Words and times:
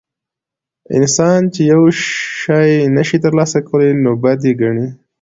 انسان 0.97 1.39
چې 1.53 1.61
یو 1.71 1.83
شی 2.39 2.71
نشي 2.95 3.17
ترلاسه 3.23 3.59
کولی 3.67 3.91
نو 4.03 4.11
بد 4.23 4.39
یې 4.47 4.53
ګڼي. 4.61 4.87